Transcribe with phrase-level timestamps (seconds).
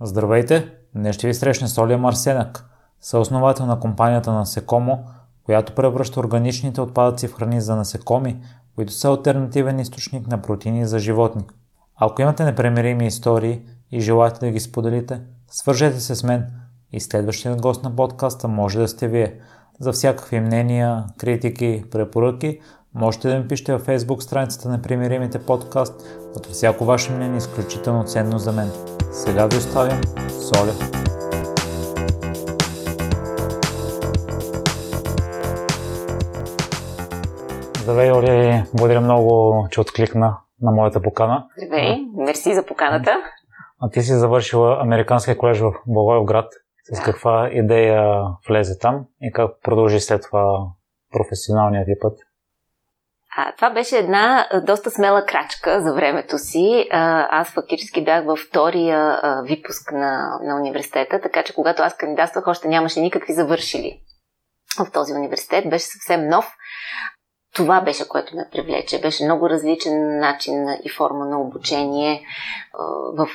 [0.00, 0.72] Здравейте!
[0.94, 2.64] Днес ще ви срещне Солия Марсенък,
[3.00, 5.04] съосновател на компанията Насекомо,
[5.44, 8.42] която превръща органичните отпадъци в храни за насекоми,
[8.74, 11.42] които са альтернативен източник на протеини за животни.
[11.96, 16.46] Ако имате непремирими истории и желаете да ги споделите, свържете се с мен
[16.92, 19.40] и следващият гост на подкаста може да сте вие.
[19.80, 22.60] За всякакви мнения, критики, препоръки
[22.94, 26.02] можете да ми пишете във Facebook страницата на Примиримите подкаст,
[26.34, 28.70] като всяко ваше мнение е изключително ценно за мен.
[29.12, 30.72] Сега ви оставям Соля.
[37.82, 38.64] Здравей, Оли!
[38.74, 41.46] Благодаря много, че откликна на моята покана.
[41.56, 43.10] Здравей, мерси за поканата.
[43.80, 46.52] А ти си завършила Американския колеж в Благоевград.
[46.92, 50.66] С каква идея влезе там и как продължи след това
[51.12, 52.18] професионалният ти път?
[53.40, 56.86] А, това беше една доста смела крачка за времето си.
[56.90, 61.96] А, аз фактически бях във втория а, випуск на, на университета, така че когато аз
[61.96, 64.00] кандидатствах, още нямаше никакви завършили
[64.78, 65.70] в този университет.
[65.70, 66.56] Беше съвсем нов.
[67.54, 69.00] Това беше, което ме привлече.
[69.00, 72.22] Беше много различен начин и форма на обучение
[73.12, 73.28] в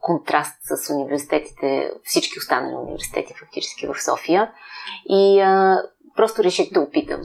[0.00, 4.52] контраст с университетите, всички останали университети фактически в София.
[5.08, 5.42] И
[6.16, 7.20] просто реших да опитам.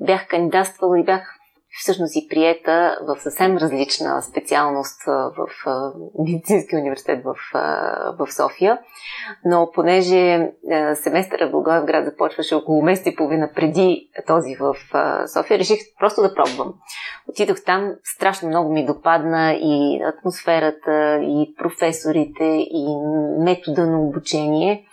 [0.00, 1.34] Бях кандидатствала и бях
[1.80, 5.48] всъщност и приета в съвсем различна специалност в
[6.18, 7.34] Медицинския университет в,
[8.18, 8.78] в София.
[9.44, 10.52] Но понеже
[10.94, 14.74] семестъра в Благоевград започваше около месец и половина преди този в
[15.26, 16.74] София, реших просто да пробвам.
[17.28, 22.96] Отидох там, страшно много ми допадна и атмосферата, и професорите, и
[23.38, 24.86] метода на обучение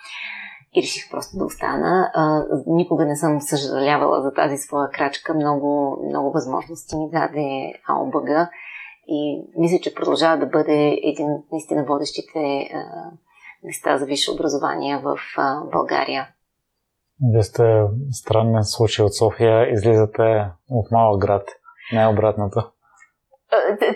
[0.75, 2.11] и реших просто да остана.
[2.13, 5.33] А, никога не съм съжалявала за тази своя крачка.
[5.33, 8.29] Много, много възможности ми даде АОБГ
[9.07, 13.11] и мисля, че продължава да бъде един от наистина водещите а,
[13.63, 16.27] места за висше образование в а, България.
[17.33, 21.49] Вие сте странен случай от София, излизате от малък град,
[21.93, 22.71] не обратното.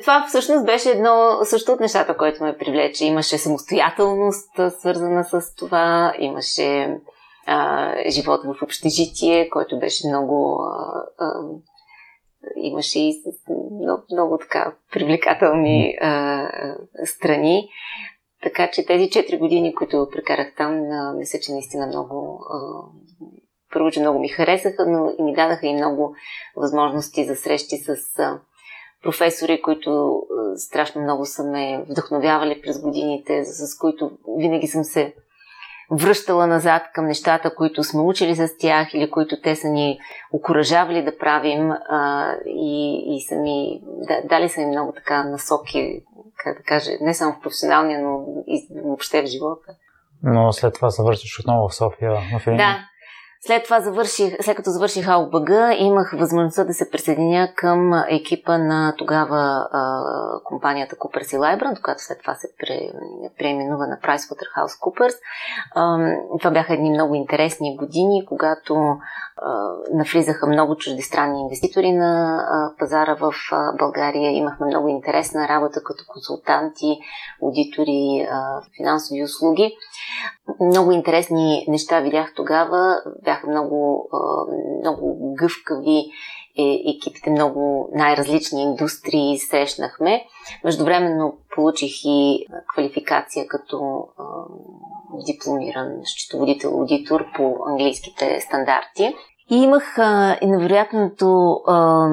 [0.02, 3.06] Това всъщност беше едно също от нещата, което ме привлече.
[3.06, 4.50] Имаше самостоятелност,
[4.80, 6.98] свързана с това, имаше
[7.46, 10.62] а, живот в общежитие, който беше много.
[10.64, 11.32] А, а,
[12.56, 13.24] имаше и
[13.84, 16.50] много, много така привлекателни а,
[17.06, 17.70] страни.
[18.44, 22.46] Така че тези 4 години, които прекарах там, а, мисля, че наистина много.
[22.50, 22.58] А,
[23.74, 26.16] първо, че много ми харесаха, но и ми дадаха и много
[26.56, 28.20] възможности за срещи с.
[28.20, 28.40] А,
[29.06, 30.22] професори, които
[30.56, 35.14] страшно много са ме вдъхновявали през годините, с които винаги съм се
[35.92, 40.00] връщала назад към нещата, които сме учили с тях или които те са ни
[40.32, 46.02] окоръжавали да правим а, и, и са ми, да, дали са ми много така насоки,
[46.38, 49.72] как да кажа, не само в професионалния, но и въобще в живота.
[50.24, 52.58] Но след това се връщаш отново в София в един...
[52.58, 52.80] Да,
[53.46, 58.94] след това завърших, след като завърших АОБГ, имах възможността да се присъединя към екипа на
[58.98, 60.02] тогава а,
[60.44, 62.80] компанията Coopers и Librand, която след това се пре,
[63.38, 65.16] преименува на PricewaterhouseCoopers.
[65.76, 65.98] А,
[66.40, 68.98] това бяха едни много интересни години, когато а,
[69.94, 74.32] навлизаха много чуждестранни инвеститори на а, пазара в а, България.
[74.32, 77.00] Имахме много интересна работа като консултанти,
[77.44, 79.76] аудитори, а, финансови услуги.
[80.62, 83.02] Много интересни неща видях тогава.
[83.36, 84.10] Бяха много,
[84.82, 86.06] много гъвкави
[86.58, 90.26] е, екипите, много най-различни индустрии срещнахме.
[90.64, 94.08] Междувременно получих и квалификация като
[95.26, 99.16] дипломиран счетоводител-аудитор по английските стандарти.
[99.52, 102.08] И имах а, невероятното, а,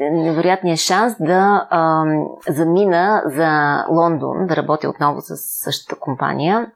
[0.00, 2.04] невероятния шанс да а,
[2.48, 6.72] замина за Лондон, да работя отново с същата компания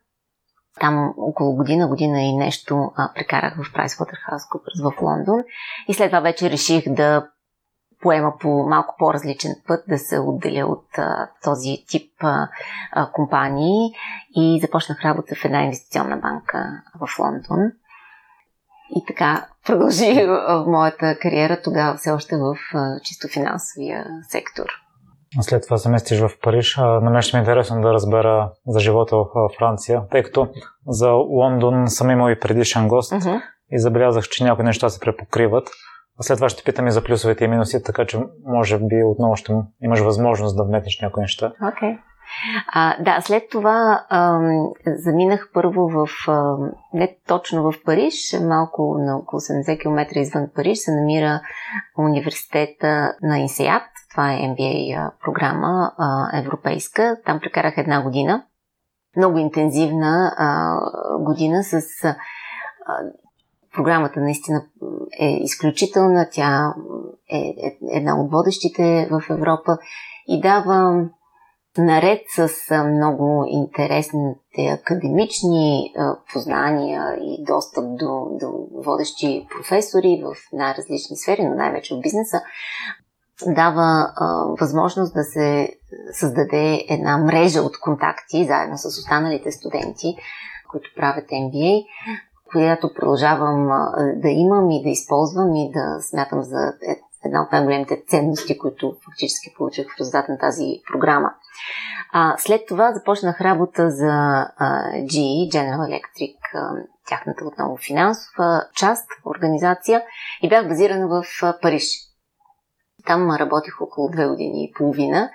[0.81, 5.45] там около година, година и нещо а, прекарах в PricewaterhouseCoopers в Лондон
[5.89, 7.29] и след това вече реших да
[8.03, 12.49] поема по малко по-различен път, да се отделя от а, този тип а,
[12.93, 13.93] а, компании
[14.37, 17.73] и започнах работа в една инвестиционна банка в Лондон.
[18.97, 24.67] И така продължи в моята кариера тогава все още в а, чисто финансовия сектор.
[25.41, 26.77] След това се местиш в Париж.
[26.77, 29.27] На мен ще ми е интересно да разбера за живота в
[29.59, 30.49] Франция, тъй като
[30.87, 33.43] за Лондон съм имал и предишен гост uh-huh.
[33.71, 35.69] и забелязах, че някои неща се препокриват.
[36.21, 39.37] А след това ще питам и за плюсовете и минуси, така че може би отново
[39.37, 39.53] ще
[39.83, 41.53] имаш възможност да вметнеш някои неща.
[41.63, 41.99] Okay.
[42.73, 49.17] А, да, след това ам, заминах първо в, ам, не точно в Париж, малко на
[49.17, 51.41] около 80 км извън Париж се намира
[51.99, 53.83] университета на Инсеят.
[54.11, 57.17] Това е MBA програма а, европейска.
[57.27, 58.45] Там прекарах една година.
[59.17, 60.77] Много интензивна а,
[61.19, 62.17] година с а,
[63.75, 64.65] програмата наистина
[65.21, 66.29] е изключителна.
[66.33, 66.75] Тя
[67.33, 69.79] е, е една от водещите в Европа
[70.29, 71.05] и дава
[71.79, 72.49] наред с
[72.85, 75.95] много интересните академични
[76.33, 82.41] познания и достъп до, до водещи професори в най-различни сфери, но най-вече в бизнеса,
[83.47, 84.27] дава а,
[84.61, 85.69] възможност да се
[86.13, 90.17] създаде една мрежа от контакти заедно с останалите студенти,
[90.71, 91.85] които правят MBA,
[92.53, 97.53] която продължавам а, да имам и да използвам и да смятам за е, една от
[97.53, 101.33] най-големите ценности, които фактически получих в резултат на тази програма.
[102.13, 106.71] А, след това започнах работа за а, GE, General Electric, а,
[107.09, 110.03] тяхната отново финансова част, организация
[110.43, 112.12] и бях базирана в а, Париж.
[113.07, 115.31] Там работих около две години и половина,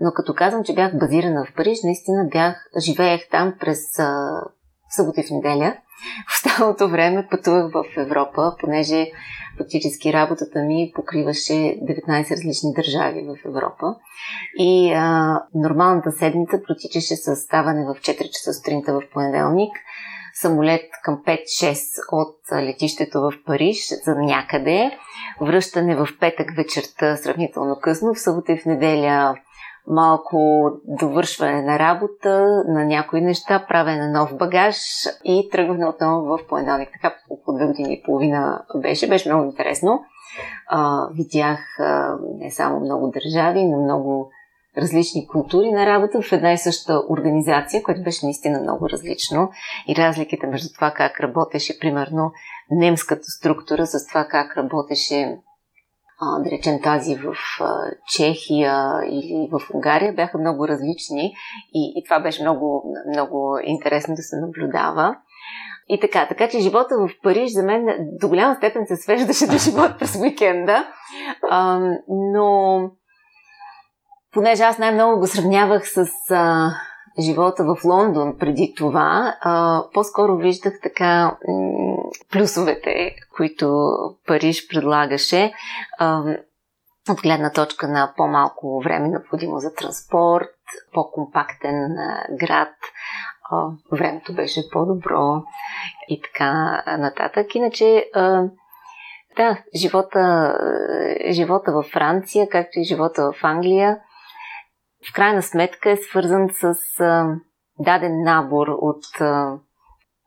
[0.00, 4.40] но като казвам, че бях базирана в Париж, наистина бях, живеех там през а,
[4.90, 5.76] събота и в неделя.
[6.34, 9.10] Останалото време пътувах в Европа, понеже
[9.58, 13.94] фактически работата ми покриваше 19 различни държави в Европа.
[14.58, 19.72] И а, нормалната седмица протичаше с ставане в 4 часа сутринта в понеделник,
[20.34, 21.76] самолет към 5-6
[22.12, 24.98] от летището в Париж за някъде,
[25.40, 29.34] връщане в петък вечерта сравнително късно, в събота и в неделя
[29.86, 34.76] малко довършване на работа, на някои неща, правене на нов багаж
[35.24, 36.88] и тръгване отново в понеделник.
[36.92, 39.08] Така около две години и половина беше.
[39.08, 40.04] Беше много интересно.
[40.68, 44.30] А, видях а, не само много държави, но много
[44.78, 49.50] различни култури на работа в една и съща организация, което беше наистина много различно.
[49.88, 52.32] И разликите между това как работеше, примерно,
[52.70, 55.38] немската структура с това как работеше
[56.20, 57.34] а, да речем тази в
[58.16, 61.34] Чехия или в Унгария, бяха много различни
[61.74, 65.16] и, и това беше много, много интересно да се наблюдава.
[65.88, 67.86] И така, така че живота в Париж за мен
[68.20, 70.86] до голяма степен се свеждаше до живот през уикенда,
[71.50, 72.80] а, но
[74.34, 76.70] понеже аз най-много го сравнявах с а,
[77.20, 81.96] живота в Лондон преди това, а, по-скоро виждах така м-
[82.32, 83.90] плюсовете, които
[84.26, 85.52] Париж предлагаше.
[85.98, 86.22] А,
[87.08, 90.50] от гледна точка на по-малко време необходимо за транспорт,
[90.92, 91.96] по-компактен
[92.30, 92.74] град,
[93.92, 95.42] времето беше по-добро
[96.08, 97.54] и така нататък.
[97.54, 98.04] Иначе,
[99.36, 100.54] да, живота,
[101.30, 103.98] живота във Франция, както и живота в Англия–
[105.10, 107.36] в крайна сметка е свързан с а,
[107.78, 109.58] даден набор от а,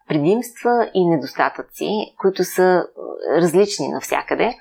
[0.08, 1.90] предимства и недостатъци,
[2.20, 2.88] които са
[3.36, 4.54] различни навсякъде.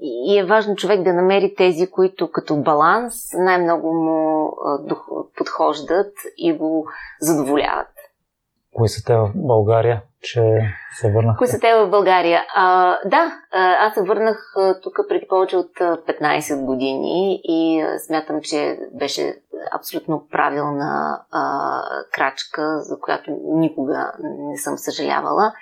[0.00, 4.50] И е важно човек да намери тези, които като баланс най-много му
[5.36, 6.86] подхождат и го
[7.20, 7.88] задоволяват.
[8.74, 10.42] Кои са те в България, че
[11.00, 11.36] се върнах?
[11.38, 12.44] Кои са те в България?
[12.54, 13.32] А, да,
[13.80, 19.34] аз се върнах тук преди повече от 15 години и смятам, че беше
[19.72, 21.82] абсолютно правилна а,
[22.12, 25.52] крачка, за която никога не съм съжалявала.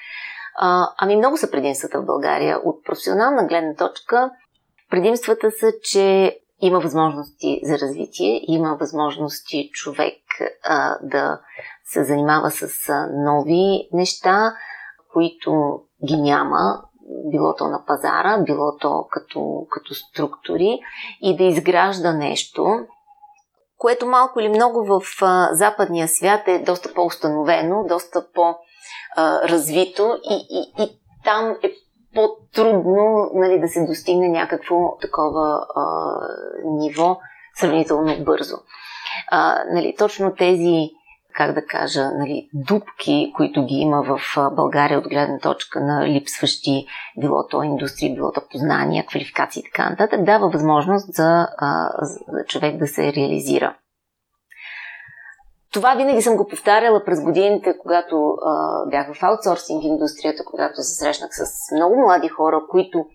[0.61, 2.59] А, ами много са предимствата в България.
[2.65, 4.31] От професионална гледна точка
[4.91, 10.19] предимствата са, че има възможности за развитие, има възможности човек
[10.65, 11.41] а, да
[11.93, 12.69] се занимава с
[13.25, 14.53] нови неща,
[15.13, 16.83] които ги няма,
[17.31, 20.81] било то на пазара, било то като, като структури
[21.23, 22.67] и да изгражда нещо,
[23.79, 25.01] което малко или много в
[25.53, 31.73] западния свят е доста по-установено, доста по-развито и, и, и там е
[32.15, 35.83] по-трудно нали, да се достигне някакво такова а,
[36.65, 37.19] ниво
[37.55, 38.57] сравнително бързо.
[39.31, 40.91] А, нали, точно тези
[41.39, 44.21] как да кажа, нали, дупки, които ги има в
[44.53, 46.87] България от гледна точка на липсващи
[47.21, 51.49] било то индустрии, било то познания, квалификации и така нататък, дава възможност за,
[52.03, 53.77] за човек да се реализира.
[55.73, 60.95] Това винаги съм го повтаряла през годините, когато а, бях в аутсорсинг индустрията, когато се
[60.95, 63.07] срещнах с много млади хора, които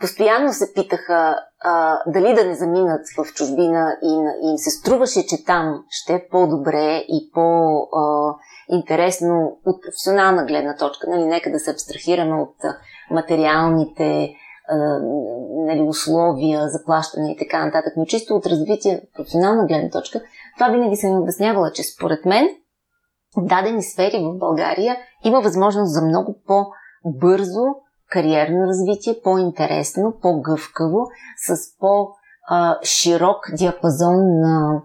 [0.00, 4.12] постоянно се питаха а, дали да не заминат в чужбина и,
[4.42, 11.10] и им се струваше, че там ще е по-добре и по-интересно от професионална гледна точка.
[11.10, 12.56] Нали, нека да се абстрахираме от
[13.10, 14.34] материалните
[14.68, 14.76] а,
[15.66, 20.20] нали, условия, заплащане и така нататък, но чисто от развитие, професионална гледна точка,
[20.58, 22.48] това винаги съм обяснявала, че според мен
[23.36, 27.62] в дадени сфери в България има възможност за много по-бързо
[28.10, 31.06] кариерно развитие, по-интересно, по-гъвкаво,
[31.46, 34.82] с по-широк диапазон на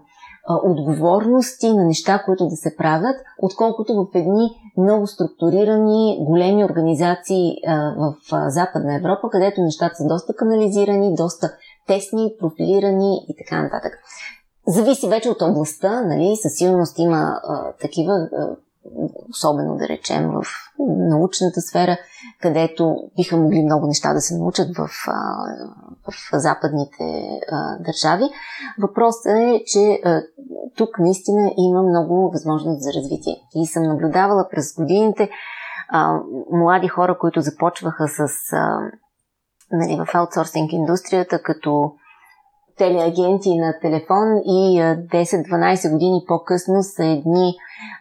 [0.48, 7.56] отговорности, на неща, които да се правят, отколкото в едни много структурирани, големи организации
[7.96, 8.14] в
[8.48, 11.52] Западна Европа, където нещата са доста канализирани, доста
[11.86, 13.92] тесни, профилирани и така нататък.
[14.66, 16.36] Зависи вече от областта, нали?
[16.42, 18.56] Със сигурност има а, такива, а,
[19.30, 20.42] особено да речем в
[20.88, 21.96] научната сфера,
[22.42, 24.88] където биха могли много неща да се научат в,
[26.06, 27.28] в западните
[27.80, 28.24] държави.
[28.78, 30.00] Въпросът е, че
[30.76, 33.36] тук наистина има много възможност за развитие.
[33.54, 35.30] И съм наблюдавала през годините
[36.52, 38.28] млади хора, които започваха с
[39.72, 41.92] нали, в аутсорсинг индустрията, като
[42.78, 47.54] телеагенти на телефон и 10-12 години по-късно са едни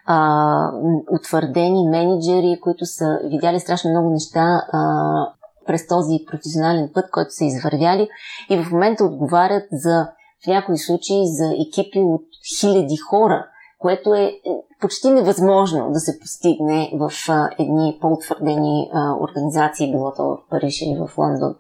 [0.06, 0.72] а,
[1.12, 4.80] утвърдени менеджери, които са видяли страшно много неща а,
[5.68, 8.10] през този професионален път, който са извървяли.
[8.50, 10.08] И в момента отговарят за
[10.44, 12.26] в някои случаи за екипи от
[12.60, 13.46] хиляди хора,
[13.80, 14.34] което е,
[14.84, 20.82] почти невъзможно да се постигне в а, едни по-утвърдени а, организации, било то в Париж
[20.82, 21.56] или в Лондон.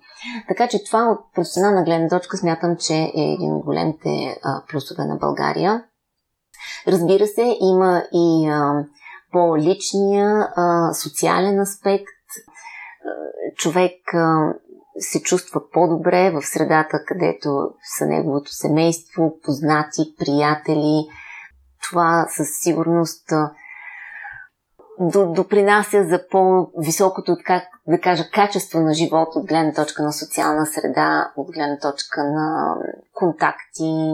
[0.48, 5.06] Така че това от професионална гледна точка смятам, че е един от големите а, плюсове
[5.06, 5.84] на България.
[6.88, 8.86] Разбира се, има и а,
[9.32, 12.08] по-личния а, социален аспект.
[13.56, 14.53] Човек а,
[15.00, 21.08] се чувства по-добре в средата, където са неговото семейство, познати, приятели.
[21.90, 23.30] Това със сигурност
[25.36, 31.32] допринася за по-високото, как да кажа, качество на живот от гледна точка на социална среда,
[31.36, 32.75] от гледна точка на
[33.13, 34.13] контакти,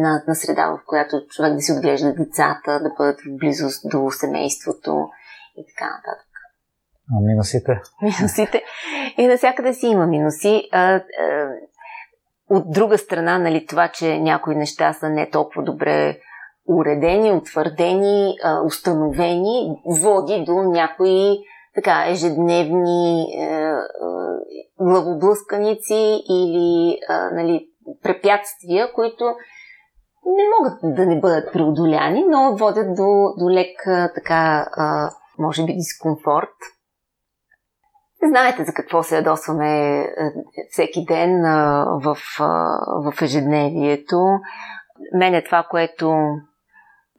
[0.00, 4.10] на, на среда, в която човек да си отглежда децата, да бъдат в близост до
[4.10, 5.08] семейството
[5.56, 6.28] и така нататък.
[7.16, 7.80] А минусите?
[8.02, 8.62] Минусите.
[9.18, 10.68] И навсякъде си има минуси.
[10.72, 11.02] А, а,
[12.50, 16.18] от друга страна, нали, това, че някои неща са не толкова добре
[16.68, 18.34] уредени, утвърдени,
[18.66, 21.38] установени, води до някои
[21.74, 23.72] така ежедневни е, е,
[24.80, 26.98] главоблъсканици или
[27.32, 27.68] нали,
[28.02, 29.24] препятствия, които
[30.26, 33.82] не могат да не бъдат преодоляни, но водят до, до лек
[34.14, 34.66] така,
[35.38, 36.54] може би, дискомфорт.
[38.28, 40.04] Знаете за какво се ядосваме
[40.70, 42.78] всеки ден а, в, а,
[43.10, 44.38] в ежедневието.
[45.14, 46.14] Мене това, което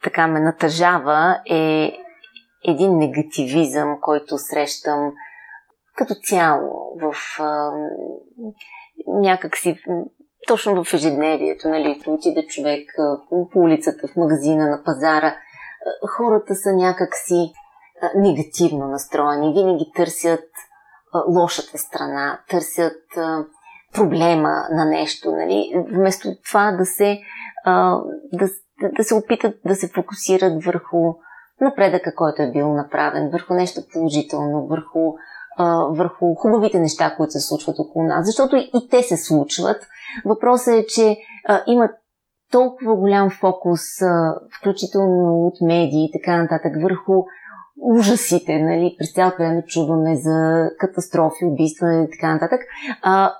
[0.03, 1.91] така ме натъжава е
[2.67, 5.12] един негативизъм, който срещам
[5.95, 7.13] като цяло в
[9.07, 9.79] някакси
[10.47, 12.89] точно в ежедневието, нали, отиде човек
[13.51, 15.35] по улицата, в магазина, на пазара,
[16.17, 17.53] хората са някакси
[18.15, 20.50] негативно настроени, винаги търсят
[21.27, 23.01] лошата страна, търсят
[23.93, 27.19] проблема на нещо, нали, вместо това да се,
[28.34, 28.50] да,
[28.98, 31.13] да се опитат да се фокусират върху
[31.62, 35.13] напредъка, който е бил направен, върху нещо положително, върху,
[35.89, 39.88] върху хубавите неща, които се случват около нас, защото и те се случват,
[40.25, 41.17] Въпросът е, че
[41.48, 41.89] а, има
[42.51, 43.81] толкова голям фокус,
[44.60, 47.24] включително от медии и така нататък, върху
[47.82, 52.60] ужасите, нали, през цялото време чуваме за катастрофи, убийства и така нататък,
[53.01, 53.34] а,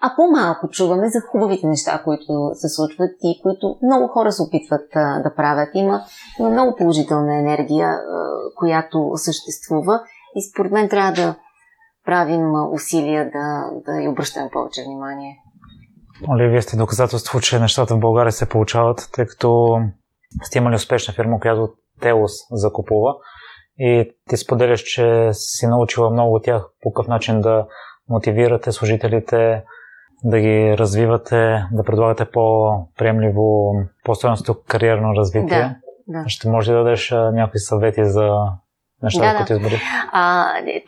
[0.00, 4.86] а по-малко чуваме за хубавите неща, които се случват и които много хора се опитват
[4.94, 5.68] а, да правят.
[5.74, 6.00] Има,
[6.38, 7.98] има много положителна енергия, а,
[8.56, 10.00] която съществува
[10.36, 11.34] и според мен трябва да
[12.04, 15.38] правим усилия да, да й обръщаме повече внимание.
[16.28, 19.78] Оли, вие сте доказателство, че нещата в България се получават, тъй като
[20.42, 21.68] сте имали успешна фирма, която
[22.00, 23.14] Телос закупува
[23.78, 27.66] и ти споделяш, че си научила много от тях по какъв начин да
[28.08, 29.62] мотивирате служителите,
[30.24, 33.74] да ги развивате, да предлагате по-приемливо,
[34.04, 35.58] по-стоеностно кариерно развитие.
[35.58, 36.28] Да, да.
[36.28, 38.30] Ще може да дадеш някои съвети за
[39.02, 39.58] нещата, да, които да.
[39.58, 39.80] избори?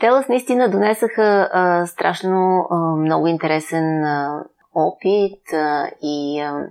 [0.01, 6.67] Телас наистина донесаха а, страшно а, много интересен а, опит а, и а,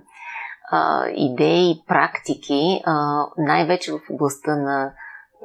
[0.70, 4.92] а, идеи, практики, а, най-вече в областта на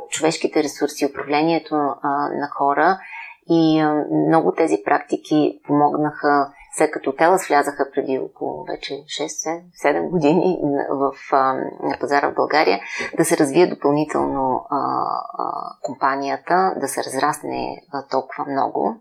[0.10, 3.00] човешките ресурси, управлението а, на хора.
[3.50, 10.60] И а, много тези практики помогнаха, след като Телас влязаха преди около вече 6-7 години
[10.90, 11.54] в, а,
[11.84, 12.80] на пазара в България,
[13.18, 14.78] да се развие допълнително а,
[15.38, 15.52] а,
[15.82, 18.96] компанията, да се разрасне а, толкова много.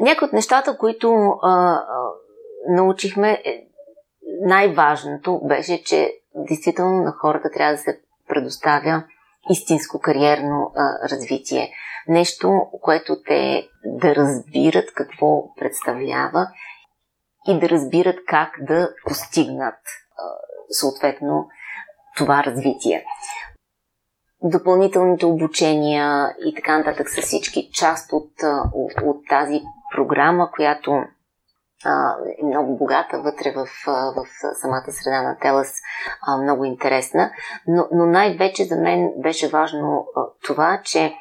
[0.00, 1.80] Някои от нещата, които а,
[2.68, 3.66] научихме, е,
[4.40, 9.04] най-важното беше, че действително на хората трябва да се предоставя
[9.50, 11.72] истинско кариерно а, развитие.
[12.08, 16.48] Нещо, което те да разбират какво представлява
[17.48, 20.22] и да разбират как да постигнат а,
[20.70, 21.48] съответно
[22.16, 23.04] това развитие.
[24.42, 28.32] Допълнителните обучения и така нататък са всички част от,
[28.74, 29.60] от, от тази
[29.94, 31.02] програма, която
[32.40, 35.72] е много богата вътре в, в самата среда на Телас,
[36.42, 37.30] много интересна.
[37.66, 40.06] Но, но най-вече за мен беше важно
[40.46, 41.14] това, че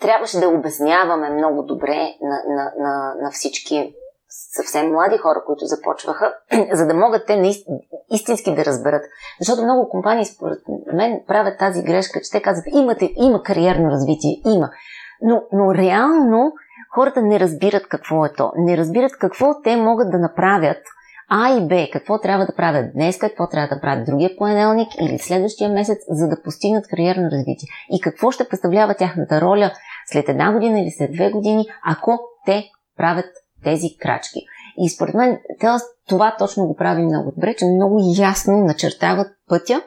[0.00, 3.94] трябваше да обясняваме много добре на, на, на, на всички
[4.28, 6.34] съвсем млади хора, които започваха,
[6.72, 7.52] за да могат те
[8.10, 9.02] истински да разберат.
[9.40, 10.58] Защото много компании, според
[10.92, 14.70] мен, правят тази грешка, че те казват, имате, има кариерно развитие, има.
[15.22, 16.52] Но, но реално
[16.96, 18.52] хората не разбират какво е то.
[18.56, 20.78] Не разбират какво те могат да направят
[21.28, 25.18] а и Б, какво трябва да правят днес, какво трябва да правят другия понеделник или
[25.18, 27.68] следващия месец, за да постигнат кариерно развитие.
[27.90, 29.72] И какво ще представлява тяхната роля
[30.06, 32.64] след една година или след две години, ако те
[32.96, 33.26] правят
[33.64, 34.40] тези крачки.
[34.78, 35.38] И според мен
[36.08, 39.82] това точно го прави много добре, че много ясно начертават пътя,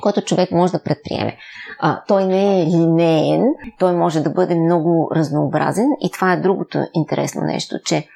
[0.00, 1.36] който човек може да предприеме.
[1.80, 3.44] А, той не е линеен,
[3.78, 8.06] той може да бъде много разнообразен и това е другото интересно нещо, че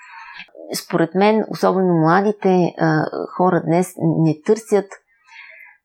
[0.75, 3.05] според мен, особено младите а,
[3.37, 4.87] хора днес не търсят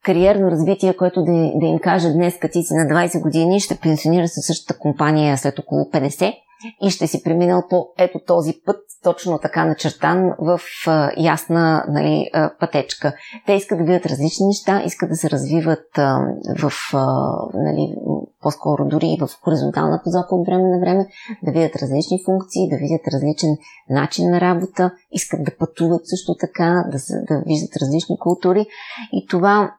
[0.03, 3.77] кариерно развитие, което да, да им каже днес, като ти си на 20 години, ще
[3.77, 6.33] пенсионира със същата компания след около 50
[6.81, 12.29] и ще си преминал по ето този път, точно така начертан в а, ясна нали,
[12.33, 13.13] а, пътечка.
[13.45, 16.19] Те искат да видят различни неща, искат да се развиват а,
[16.59, 17.95] в, а, нали,
[18.41, 21.07] по-скоро дори и в хоризонтална позока от време на време,
[21.43, 23.49] да видят различни функции, да видят различен
[23.89, 28.65] начин на работа, искат да пътуват също така, да, се, да виждат различни култури.
[29.13, 29.71] И това,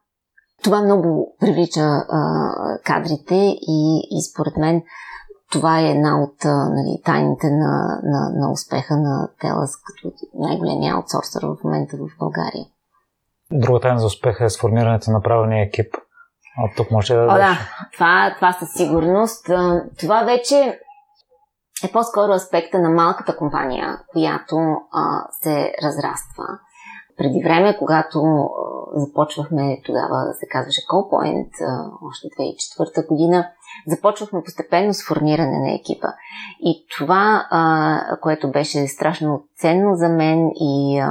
[0.63, 2.53] това много привлича а,
[2.85, 3.35] кадрите
[3.69, 4.83] и, и според мен
[5.53, 11.43] това е една от нали, тайните на, на, на успеха на Телас като най-големия аутсорсър
[11.43, 12.65] в момента в България.
[13.53, 15.95] Друга тайна за успеха е сформирането на правилния екип.
[16.59, 17.21] От тук може да.
[17.21, 17.59] О, да,
[17.93, 19.47] това, това със сигурност.
[19.99, 20.81] Това вече
[21.85, 24.57] е по-скоро аспекта на малката компания, която
[24.93, 26.45] а, се разраства.
[27.21, 28.51] Преди време, когато
[28.95, 33.49] започвахме, тогава се казваше Callpoint, а, още 2004 година,
[33.87, 36.09] започвахме постепенно с формиране на екипа.
[36.61, 37.47] И това,
[38.23, 41.03] което беше страшно ценно за мен и,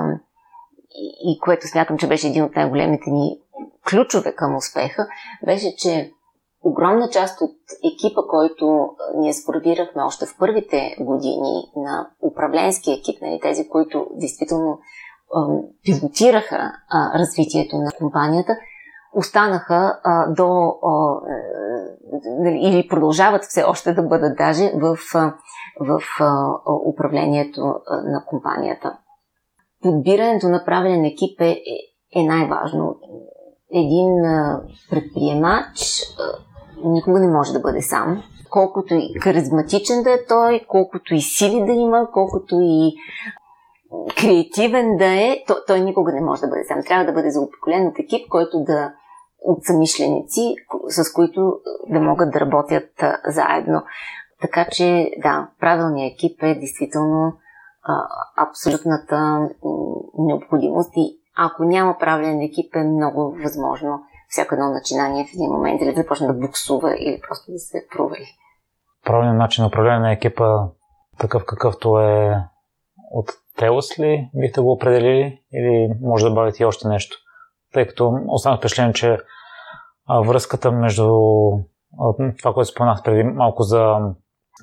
[1.24, 3.40] и което смятам, че беше един от най-големите ни
[3.90, 5.08] ключове към успеха,
[5.46, 6.12] беше, че
[6.64, 7.56] огромна част от
[7.94, 14.80] екипа, който ние сформирахме още в първите години на управленски екип, нали, тези, които действително
[15.84, 16.72] пилотираха
[17.16, 18.58] развитието на компанията,
[19.14, 20.00] останаха
[20.38, 21.20] до а,
[22.40, 24.98] нали, или продължават все още да бъдат даже в,
[25.80, 26.02] в
[26.86, 28.98] управлението на компанията.
[29.82, 31.62] Подбирането на правилен екип е,
[32.16, 32.96] е най-важно.
[33.74, 34.10] Един
[34.90, 36.02] предприемач
[36.86, 38.24] никога не може да бъде сам.
[38.50, 42.94] Колкото и харизматичен да е той, колкото и сили да има, колкото и
[44.22, 46.84] креативен да е, той, той никога не може да бъде сам.
[46.84, 48.94] Трябва да бъде заобиколен от екип, който да
[49.42, 50.56] от самишленици,
[50.88, 52.90] с които да могат да работят
[53.28, 53.84] заедно.
[54.42, 57.34] Така че, да, правилният екип е действително
[57.84, 59.50] а, абсолютната
[60.18, 65.82] необходимост и ако няма правилен екип е много възможно всяко едно начинание в един момент
[65.82, 68.28] или да започне да буксува или просто да се провали.
[69.06, 70.68] Правилният начин на управление на екипа,
[71.20, 72.44] такъв какъвто е
[73.12, 77.18] от Телос ли бихте го определили или може да добавите и още нещо?
[77.74, 79.18] Тъй като останах впечатлен, че
[80.26, 81.08] връзката между
[82.40, 83.96] това, което споменах преди малко за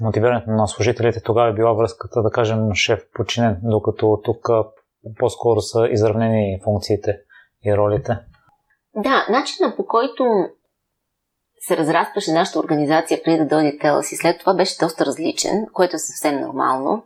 [0.01, 4.49] мотивирането на служителите, тогава е била връзката, да кажем, шеф-подчинен, докато тук
[5.19, 7.19] по-скоро са изравнени функциите
[7.65, 8.19] и ролите.
[8.95, 10.25] Да, начинът по който
[11.59, 15.97] се разрастваше нашата организация преди да дойде Телас и след това беше доста различен, което
[15.97, 17.05] е съвсем нормално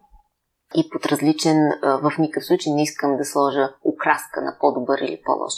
[0.76, 5.52] и под различен, в никакъв случай не искам да сложа окраска на по-добър или по-лош.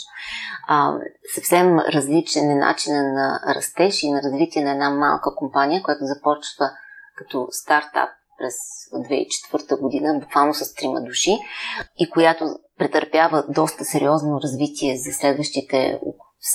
[0.67, 0.93] А,
[1.35, 6.71] съвсем различен е начина на растеж и на развитие на една малка компания, която започва
[7.15, 8.55] като стартап през
[9.53, 11.37] 2004 година, буквално с трима души,
[11.99, 12.45] и която
[12.77, 15.99] претърпява доста сериозно развитие за следващите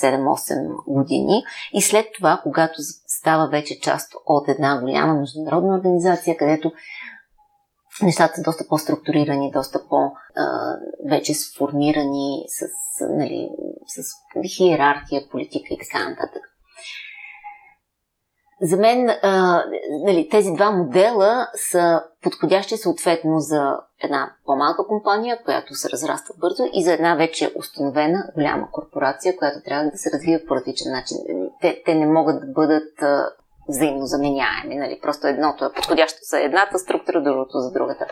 [0.03, 1.43] 7-8 години.
[1.73, 2.75] И след това, когато
[3.07, 6.71] става вече част от една голяма международна организация, където
[8.05, 12.65] нещата са доста по-структурирани, доста по-вече сформирани с,
[13.09, 13.49] нали,
[13.87, 16.43] с иерархия, политика и така нататък.
[18.61, 19.63] за мен а,
[20.05, 26.63] нали, тези два модела са подходящи съответно за една по-малка компания, която се разраства бързо
[26.73, 31.17] и за една вече установена голяма корпорация, която трябва да се развива по различен начин.
[31.61, 32.93] Те, те не могат да бъдат
[33.69, 34.75] взаимно заменяеми.
[34.75, 34.99] Нали?
[35.01, 38.05] Просто едното е подходящо за едната структура, другото за другата.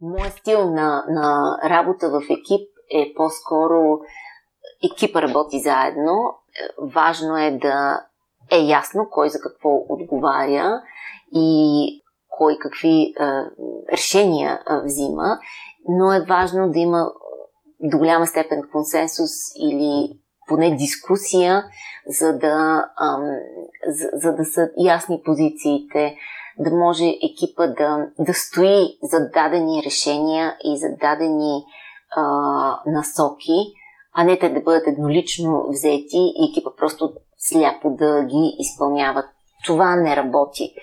[0.00, 3.98] Моят стил на, на работа в екип е по-скоро
[4.92, 6.34] екипа работи заедно.
[6.94, 8.06] Важно е да
[8.50, 10.82] е ясно кой за какво отговаря
[11.34, 13.44] и кой какви а,
[13.92, 15.38] решения а, взима,
[15.88, 17.12] но е важно да има
[17.80, 21.64] до голяма степен консенсус или поне дискусия,
[22.06, 23.22] за да, ам,
[23.88, 26.16] за, за да са ясни позициите,
[26.58, 31.64] да може екипа да, да стои за дадени решения и за дадени
[32.16, 32.22] а,
[32.86, 33.74] насоки,
[34.14, 39.24] а не те да бъдат еднолично взети и екипа просто сляпо да ги изпълняват.
[39.64, 40.74] Това не работи.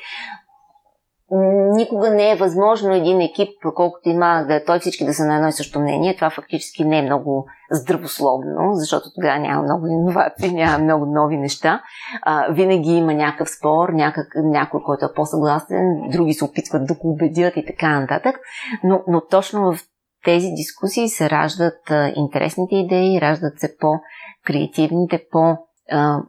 [1.75, 5.47] Никога не е възможно един екип, колкото има да той всички да са на едно
[5.47, 6.15] и също мнение.
[6.15, 11.81] Това фактически не е много здравословно, защото тогава няма много иновации, няма много нови неща.
[12.21, 17.11] А, винаги има някакъв спор, някак, някой, който е по-съгласен, други се опитват да го
[17.11, 18.35] убедят и така нататък.
[18.83, 19.79] Но, но точно в
[20.25, 25.57] тези дискусии се раждат а, интересните идеи, раждат се по-креативните, по,
[25.91, 26.19] а,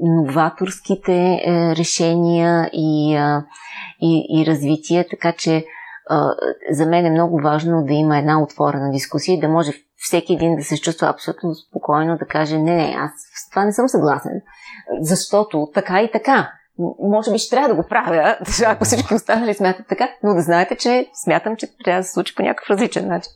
[0.00, 3.12] по-новаторските е, решения и,
[4.00, 5.64] и, и развитие, така че
[6.70, 10.56] за мен е много важно да има една отворена дискусия и да може всеки един
[10.56, 14.42] да се чувства абсолютно спокойно, да каже, не, не, аз с това не съм съгласен,
[15.00, 16.52] защото така и така.
[17.00, 18.36] Може би ще трябва да го правя,
[18.66, 22.34] ако всички останали смятат така, но да знаете, че смятам, че трябва да се случи
[22.34, 23.32] по някакъв различен начин.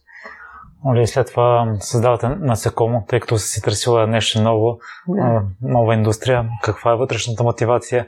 [0.84, 5.42] Може след това създавате насекомо, тъй като си търсила нещо ново, да.
[5.62, 6.48] нова индустрия.
[6.62, 8.06] Каква е вътрешната мотивация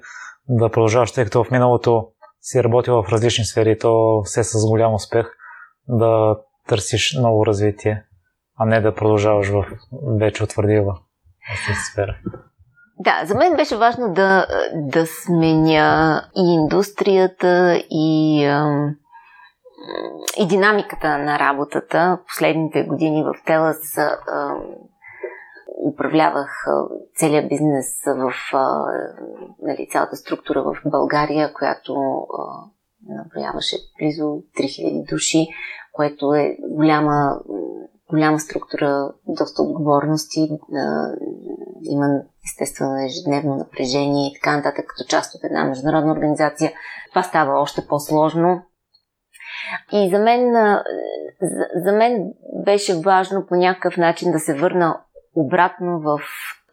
[0.49, 2.09] да продължаваш, тъй като в миналото
[2.41, 5.27] си работила в различни сфери, то все с голям успех
[5.89, 6.37] да
[6.69, 8.05] търсиш ново развитие,
[8.59, 9.65] а не да продължаваш в
[10.19, 10.95] вече утвърдила
[11.93, 12.17] сфера.
[12.99, 18.45] Да, за мен беше важно да, да сменя и индустрията, и,
[20.39, 22.19] и динамиката на работата.
[22.27, 23.97] Последните години в Телас
[25.93, 26.65] управлявах
[27.15, 28.33] целият бизнес в
[29.63, 31.95] нали, цялата структура в България, която
[33.09, 35.47] наброяваше близо 3000 души,
[35.93, 37.41] което е голяма,
[38.11, 40.49] голяма структура, доста отговорности,
[41.83, 42.07] има
[42.45, 46.73] естествено ежедневно напрежение и така нататък, като част от една международна организация.
[47.11, 48.63] Това става още по-сложно.
[49.93, 50.53] И за мен,
[51.75, 52.33] за мен
[52.65, 55.01] беше важно по някакъв начин да се върна
[55.35, 56.21] обратно в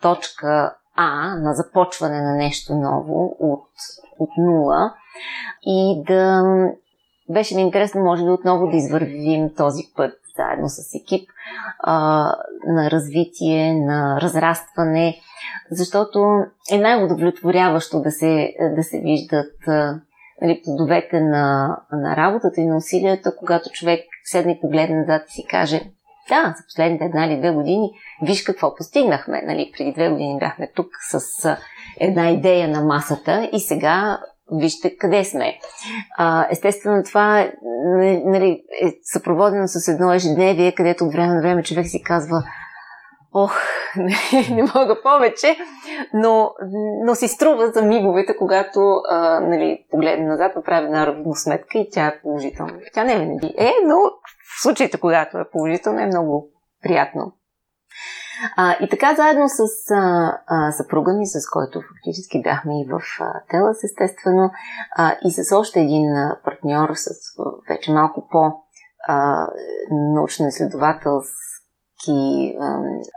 [0.01, 3.67] точка А на започване на нещо ново от,
[4.19, 4.93] от нула.
[5.65, 6.43] И да
[7.29, 11.29] беше ми интересно, може би отново да извървим този път заедно с екип
[11.79, 11.95] а,
[12.67, 15.15] на развитие, на разрастване,
[15.71, 19.99] защото е най-удовлетворяващо да се, да се виждат а,
[20.43, 25.33] нали, плодовете на, на работата и на усилията, когато човек седне и погледне назад и
[25.33, 25.81] си каже
[26.29, 29.41] да, за последните една или две години, виж какво постигнахме.
[29.41, 31.19] Нали, преди две години бяхме тук с
[31.99, 34.19] една идея на масата и сега
[34.51, 35.57] вижте къде сме.
[36.17, 37.51] А, естествено, това
[38.25, 42.43] нали, е съпроводено с едно ежедневие, където от време на време човек си казва
[43.33, 43.53] ох,
[43.95, 44.15] не,
[44.55, 45.57] не мога повече,
[46.13, 46.51] но,
[47.05, 52.07] но си струва за миговете, когато а, нали, погледне назад, направи една равносметка и тя
[52.07, 52.73] е положителна.
[52.93, 56.49] Тя не винаги е, но в случаите, когато е положителна, е много
[56.81, 57.33] приятно.
[58.57, 59.59] А, и така, заедно с
[59.91, 64.51] а, а, съпруга ми, с който фактически бяхме и в а, Телас, естествено,
[64.97, 67.09] а, и с още един а, партньор, с
[67.69, 68.51] вече малко по
[69.07, 69.47] а,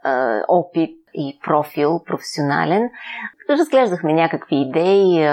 [0.05, 2.91] а, опит и профил професионален.
[3.51, 5.29] Разглеждахме някакви идеи,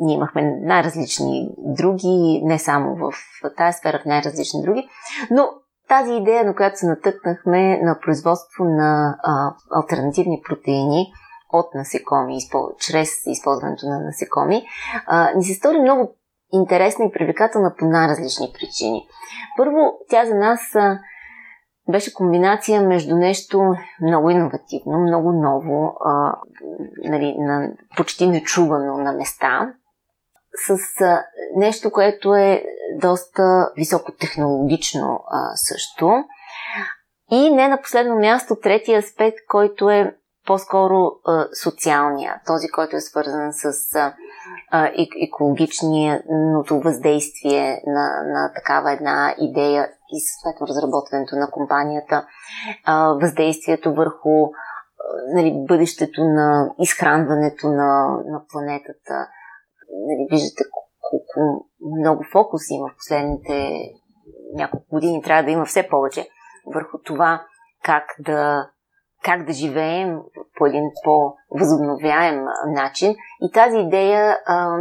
[0.00, 3.12] ние имахме най-различни други, не само в
[3.56, 4.88] тази сфера, в най-различни други,
[5.30, 5.48] но
[5.88, 11.06] тази идея, на която се натъкнахме на производство на а, альтернативни протеини
[11.52, 12.68] от насекоми, изпол...
[12.78, 14.64] чрез използването на насекоми,
[15.06, 16.14] а, ни се стори много
[16.52, 19.06] интересна и привлекателна по най-различни причини.
[19.56, 20.98] Първо, тя за нас а,
[21.88, 26.36] беше комбинация между нещо много иновативно, много ново, а,
[27.04, 29.74] нали, на, почти нечувано на места,
[30.66, 31.24] с а,
[31.56, 32.64] нещо, което е
[33.00, 36.24] доста високотехнологично а, също.
[37.30, 40.16] И не на последно място, третия аспект, който е
[40.46, 44.14] по-скоро а, социалния, този, който е свързан с а,
[45.28, 52.26] екологичното въздействие на, на такава една идея и съответно разработването на компанията,
[52.84, 54.50] а, въздействието върху
[55.34, 59.28] нали, бъдещето на изхранването на, на планетата.
[60.06, 60.64] Нали, виждате
[61.00, 61.66] колко
[62.00, 63.78] много фокус има в последните
[64.54, 65.22] няколко години.
[65.22, 66.28] Трябва да има все повече
[66.74, 67.42] върху това
[67.84, 68.70] как да,
[69.24, 70.18] как да живеем
[70.58, 73.14] по един по-възобновяем начин.
[73.40, 74.76] И тази идея а,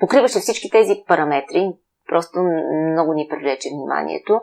[0.00, 1.72] покриваше всички тези параметри.
[2.08, 2.42] Просто
[2.92, 4.40] много ни привлече вниманието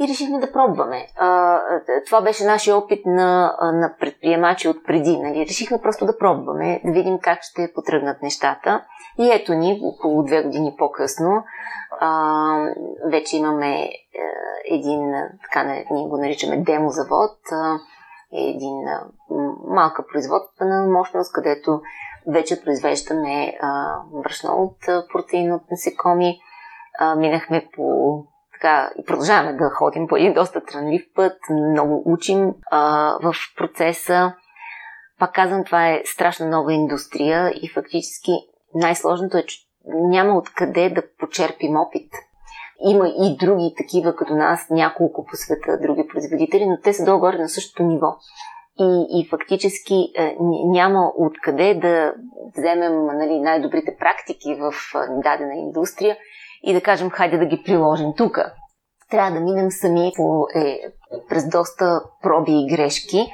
[0.00, 1.06] и решихме да пробваме.
[1.16, 1.60] А,
[2.06, 5.18] това беше нашия опит на, на предприемачи от преди.
[5.18, 5.46] Нали?
[5.46, 8.84] Решихме просто да пробваме, да видим как ще потръгнат нещата.
[9.18, 11.44] И ето ни, около две години по-късно,
[12.00, 12.70] а,
[13.10, 13.88] вече имаме а,
[14.70, 17.78] един, така ние го наричаме демозавод, а,
[18.32, 19.04] един а,
[19.68, 21.80] малка производствена мощност, където
[22.26, 23.58] вече произвеждаме
[24.12, 26.40] брашно от протеин от насекоми.
[27.16, 33.12] Минахме по така и продължаваме да ходим по един доста трънлив път, много учим а,
[33.22, 34.32] в процеса.
[35.18, 38.32] Пак казвам, това е страшно нова индустрия и фактически
[38.74, 42.12] най-сложното е, че няма откъде да почерпим опит.
[42.80, 47.38] Има и други такива като нас, няколко по света, други производители, но те са долу-горе
[47.38, 48.16] на същото ниво.
[48.80, 52.12] И, и фактически е, няма откъде да
[52.58, 54.72] вземем нали, най-добрите практики в
[55.22, 56.16] дадена индустрия
[56.62, 58.38] и да кажем, хайде да ги приложим тук.
[59.10, 60.78] Трябва да минем сами по, е,
[61.28, 63.26] през доста проби и грешки,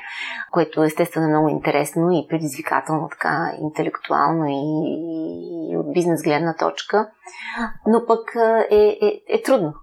[0.52, 4.62] което естествено е много интересно и предизвикателно, така интелектуално и,
[5.70, 7.08] и от бизнес гледна точка,
[7.86, 8.20] но пък
[8.70, 9.74] е, е, е трудно.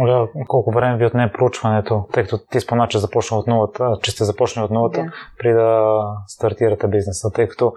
[0.00, 4.10] Оля, колко време ви отне проучването, тъй като ти спомена, че, започна от нулата, че
[4.10, 5.12] сте започнали от нулата, да.
[5.38, 7.72] при да стартирате бизнеса, тъй като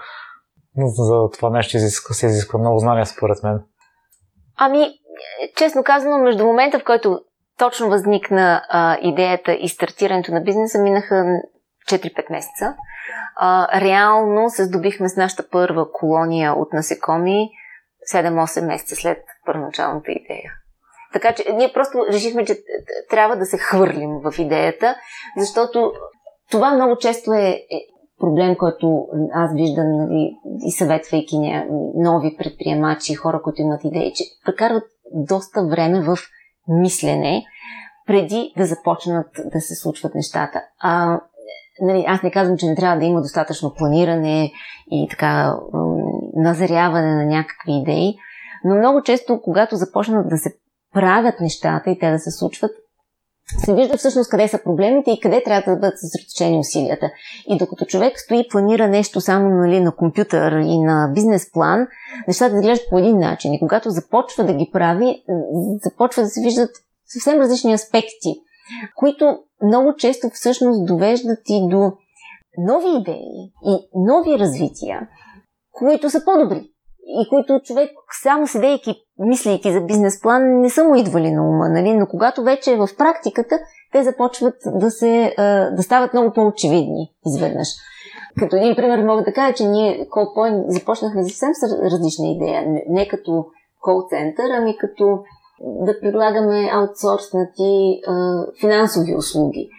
[0.78, 3.64] за това нещо изисква, се изисква много знания, според мен.
[4.58, 5.00] Ами,
[5.56, 7.20] честно казано, между момента, в който
[7.58, 11.26] точно възникна а, идеята и стартирането на бизнеса, минаха
[11.90, 12.76] 4-5 месеца.
[13.36, 17.50] А, реално се здобихме с нашата първа колония от насекоми
[18.14, 20.52] 7-8 месеца след първоначалната идея.
[21.14, 22.58] Така че ние просто решихме, че
[23.10, 24.96] трябва да се хвърлим в идеята,
[25.38, 25.94] защото
[26.52, 27.66] това много често е, е
[28.20, 31.36] проблем, който аз виждам нали, и съветвайки
[31.96, 36.18] нови предприемачи, хора, които имат идеи, че прекарват доста време в
[36.68, 37.46] мислене,
[38.08, 40.62] преди да започнат да се случват нещата.
[40.80, 41.22] А,
[41.82, 44.52] нали, аз не казвам, че не трябва да има достатъчно планиране
[44.92, 45.60] и така
[46.36, 48.16] назаряване на някакви идеи,
[48.66, 50.50] но много често, когато започнат да се
[50.94, 52.72] правят нещата и те да се случват,
[53.66, 57.12] се вижда всъщност къде са проблемите и къде трябва да бъдат съсредоточени усилията.
[57.48, 61.88] И докато човек стои и планира нещо само нали, на компютър и на бизнес план,
[62.28, 63.54] нещата изглеждат по един начин.
[63.54, 65.24] И когато започва да ги прави,
[65.84, 66.70] започва да се виждат
[67.06, 68.36] съвсем различни аспекти,
[68.96, 71.92] които много често всъщност довеждат и до
[72.58, 75.08] нови идеи и нови развития,
[75.72, 76.72] които са по-добри
[77.08, 77.92] и които човек
[78.24, 81.94] само седейки, мислейки за бизнес план, не са му идвали на ума, нали?
[81.94, 83.60] но когато вече е в практиката,
[83.92, 85.34] те започват да, се,
[85.72, 87.68] да стават много по-очевидни изведнъж.
[88.40, 92.64] Като един пример мога да кажа, че ние CallPoint започнахме съвсем с различна идея.
[92.90, 93.46] Не, като
[93.82, 95.20] кол-център, ами като
[95.62, 99.70] да предлагаме аутсорснати а, финансови услуги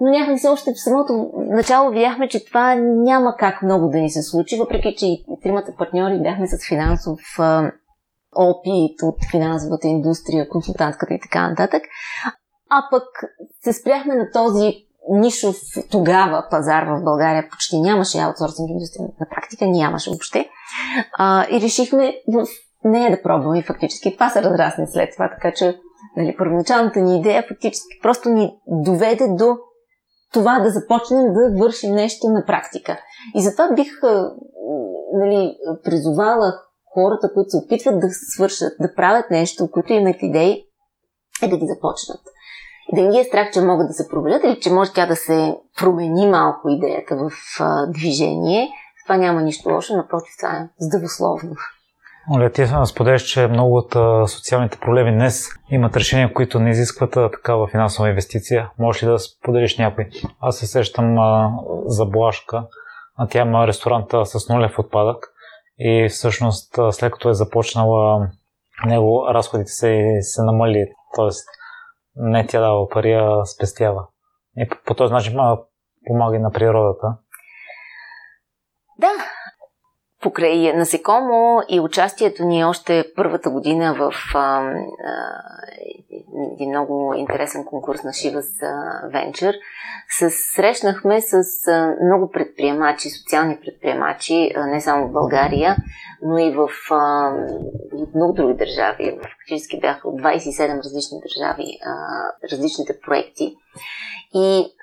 [0.00, 4.10] но някак се още в самото начало видяхме, че това няма как много да ни
[4.10, 7.72] се случи, въпреки че и тримата партньори бяхме с финансов а,
[8.36, 11.82] опит от финансовата индустрия, консултантката и така нататък.
[12.70, 13.04] А пък
[13.64, 15.56] се спряхме на този нишов
[15.90, 20.48] тогава пазар в България почти нямаше аутсорсинг индустрия, на практика нямаше въобще.
[21.18, 22.46] А, и решихме в
[22.84, 25.80] нея да пробваме фактически това се разрасне след това, така че
[26.16, 29.56] нали, първоначалната ни идея фактически просто ни доведе до
[30.32, 32.98] това да започнем да вършим нещо на практика.
[33.34, 33.88] И затова бих
[35.12, 36.52] нали, призовала
[36.98, 40.64] хората, които се опитват да свършат, да правят нещо, които имат идеи,
[41.42, 42.20] е да ги започнат.
[42.92, 45.06] И да не ги е страх, че могат да се провалят или че може тя
[45.06, 47.30] да се промени малко идеята в
[47.60, 48.68] а, движение.
[49.06, 51.54] Това няма нищо лошо, напротив, това е здравословно.
[52.34, 53.92] Оля, ти споделяш, че много от
[54.30, 58.70] социалните проблеми днес имат решения, които не изискват такава финансова инвестиция.
[58.78, 60.08] Можеш ли да споделиш някой?
[60.40, 61.52] Аз се сещам а,
[61.86, 62.64] за Блашка.
[63.16, 65.32] А тя има ресторанта с нулев отпадък
[65.78, 68.28] и всъщност след като е започнала
[68.86, 70.92] него разходите се, се намали.
[71.14, 71.48] Тоест
[72.16, 74.06] не тя дава пари, а спестява.
[74.56, 75.38] И по, по този начин
[76.06, 77.16] помага на природата.
[78.98, 79.08] Да,
[80.22, 84.72] покрай насекомо и участието ни още първата година в а, а,
[86.54, 88.60] един много интересен конкурс на Шивас
[89.12, 89.54] Венчър,
[90.08, 95.76] се срещнахме с а, много предприемачи, социални предприемачи, а, не само в България,
[96.22, 97.32] но и в а,
[98.14, 99.18] много други държави.
[99.22, 103.56] Фактически бяха от 27 различни държави а, различните проекти.
[104.34, 104.74] И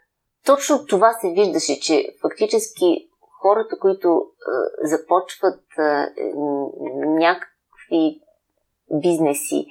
[0.46, 3.08] точно това се виждаше, че фактически
[3.42, 6.08] хората, които а, започват а,
[7.06, 8.22] някакви
[9.02, 9.66] бизнеси,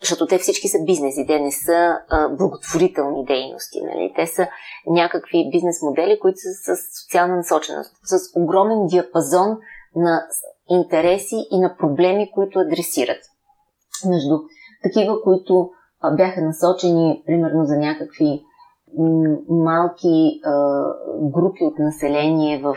[0.00, 3.80] защото те всички са бизнеси, те не са а, благотворителни дейности.
[3.82, 4.12] Нали?
[4.16, 4.48] Те са
[4.86, 9.58] някакви бизнес модели, които са с социална насоченост, с огромен диапазон
[9.96, 10.26] на
[10.68, 13.22] интереси и на проблеми, които адресират.
[14.08, 14.38] Между
[14.82, 15.70] такива, които
[16.00, 18.44] а, бяха насочени, примерно, за някакви
[19.48, 20.84] малки а,
[21.20, 22.76] групи от население в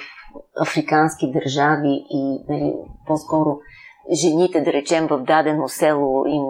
[0.61, 2.73] африкански държави и нали,
[3.07, 3.59] по-скоро
[4.11, 6.43] жените, да речем, в дадено село им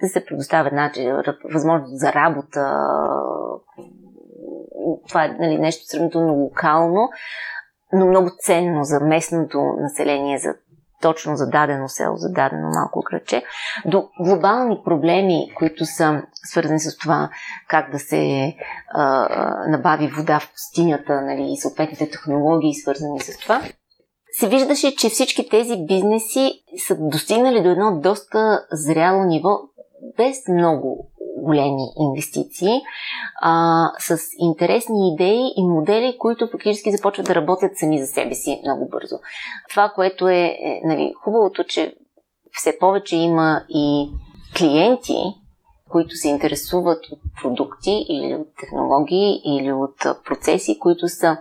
[0.00, 1.16] да се предоставя начин,
[1.54, 2.76] възможност за работа.
[5.08, 7.08] Това е нали, нещо сравнително локално,
[7.92, 10.54] но много ценно за местното население, за
[11.02, 13.44] точно за дадено село, за дадено малко кръче,
[13.86, 17.30] до глобални проблеми, които са свързани с това
[17.68, 18.54] как да се
[18.88, 19.28] а,
[19.68, 23.62] набави вода в пустинята нали, и съответните технологии, свързани с това,
[24.32, 26.52] се виждаше, че всички тези бизнеси
[26.86, 29.50] са достигнали до едно доста зряло ниво,
[30.16, 31.11] без много
[31.42, 32.80] големи инвестиции,
[33.40, 38.60] а, с интересни идеи и модели, които фактически започват да работят сами за себе си
[38.64, 39.16] много бързо.
[39.70, 41.94] Това, което е, е нали, хубавото, че
[42.52, 44.10] все повече има и
[44.58, 45.22] клиенти,
[45.88, 51.36] които се интересуват от продукти или от технологии или от процеси, които са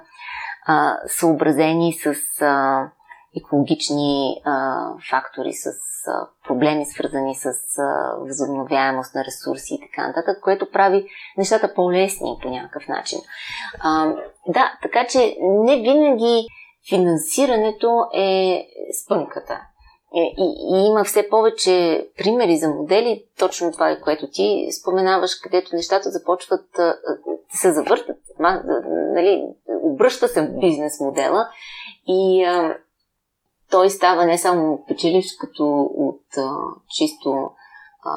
[0.65, 2.89] а, съобразени с а,
[3.37, 5.65] екологични а, фактори, с
[6.07, 12.37] а, проблеми свързани с а, възобновяемост на ресурси и така нататък, което прави нещата по-лесни
[12.41, 13.19] по някакъв начин.
[13.79, 14.13] А,
[14.47, 16.47] да, така че не винаги
[16.89, 18.65] финансирането е
[19.03, 19.61] спънката.
[20.15, 25.35] И, и, и има все повече примери за модели, точно това е което ти споменаваш,
[25.35, 26.95] където нещата започват да
[27.53, 28.17] се завъртат.
[29.13, 29.43] Нали,
[29.83, 31.47] обръща се бизнес модела
[32.07, 32.77] и а,
[33.71, 36.55] той става не само печеливш като от а,
[36.89, 37.51] чисто
[38.03, 38.11] а,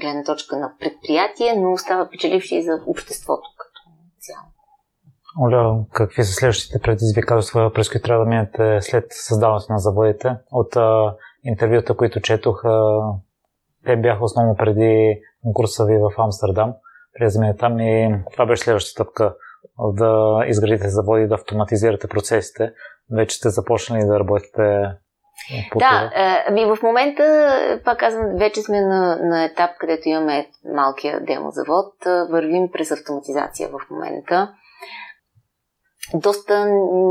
[0.00, 3.80] гледна точка на предприятие, но става печеливш и за обществото като
[4.18, 4.46] цяло.
[5.40, 10.36] Оля, какви са следващите предизвикателства, през които трябва да минете след създаването на заводите?
[10.52, 13.00] От а, интервюта, които четох, а,
[13.86, 16.72] те бяха основно преди конкурса ви в Амстердам,
[17.18, 19.34] преди да там и това беше следващата стъпка
[19.78, 22.72] да изградите заводи, да автоматизирате процесите
[23.16, 24.96] вече сте започнали да работите
[25.72, 30.50] по да, е, ами в момента, пак казвам, вече сме на, на етап, където имаме
[30.74, 31.94] малкия демозавод.
[32.30, 34.52] Вървим през автоматизация в момента.
[36.14, 36.66] Доста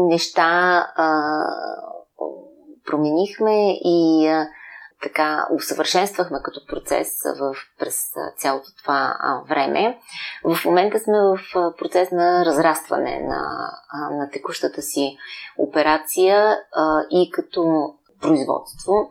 [0.10, 1.18] неща а,
[2.86, 4.48] променихме и а,
[5.02, 7.08] така усъвършенствахме като процес
[7.40, 8.02] в, през
[8.38, 9.16] цялото това
[9.50, 10.00] време.
[10.44, 11.40] В момента сме в
[11.78, 13.72] процес на разрастване на,
[14.12, 15.18] на текущата си
[15.58, 16.58] операция
[17.12, 19.10] и като производство,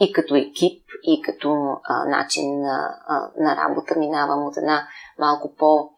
[0.00, 2.96] и като екип, и като начин на,
[3.38, 3.94] на работа.
[3.98, 5.90] Минавам от една малко по-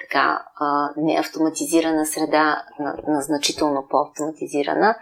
[0.00, 0.44] така
[0.96, 4.96] неавтоматизирана среда на, на значително по-автоматизирана.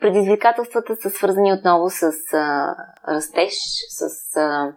[0.00, 2.74] Предизвикателствата са свързани отново с а,
[3.08, 3.52] растеж,
[3.88, 4.72] с а,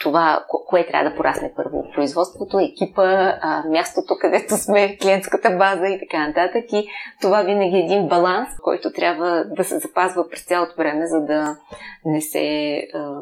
[0.00, 1.84] това, кое трябва да порасне първо.
[1.94, 3.04] Производството, екипа,
[3.40, 6.64] а, мястото, където сме, клиентската база и така нататък.
[6.72, 6.88] И
[7.20, 11.56] това винаги е един баланс, който трябва да се запазва през цялото време, за да
[12.04, 13.20] не се, а,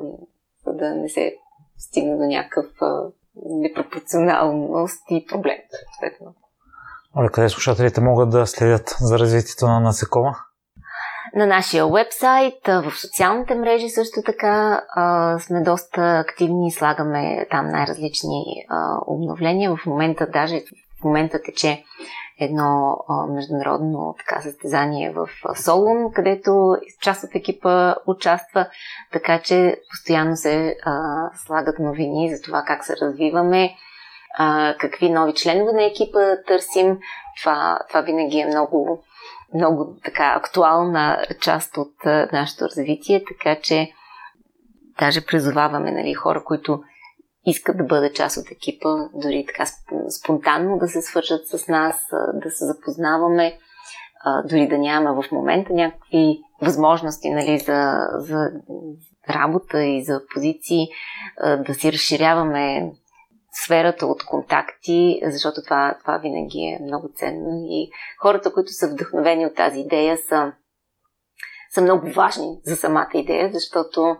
[0.66, 1.34] за да не се
[1.78, 3.02] стигне до някакъв а,
[3.36, 5.58] непропорционалност и проблем.
[7.16, 10.36] Оле, къде слушателите могат да следят за развитието на насекома?
[11.34, 18.44] На нашия вебсайт, в социалните мрежи също така а, сме доста активни, слагаме там най-различни
[18.68, 19.76] а, обновления.
[19.76, 20.60] В момента, даже
[21.00, 21.84] в момента тече
[22.40, 28.66] едно а, международно така състезание в Солун, където част от екипа участва,
[29.12, 33.74] така че постоянно се а, слагат новини за това как се развиваме,
[34.38, 36.98] а, какви нови членове на екипа търсим.
[37.40, 39.04] Това, това винаги е много
[39.54, 41.94] много така актуална част от
[42.32, 43.92] нашето развитие, така че
[44.98, 46.80] даже призоваваме нали, хора, които
[47.46, 49.64] искат да бъдат част от екипа, дори така
[50.20, 53.58] спонтанно да се свържат с нас, да се запознаваме,
[54.48, 58.50] дори да нямаме в момента някакви възможности нали, за, за
[59.30, 60.86] работа и за позиции,
[61.66, 62.92] да си разширяваме
[63.64, 67.50] сферата от контакти, защото това, това винаги е много ценно.
[67.64, 70.52] И хората, които са вдъхновени от тази идея, са,
[71.74, 74.16] са много важни за самата идея, защото